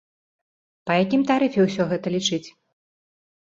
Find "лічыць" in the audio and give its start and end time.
2.19-2.45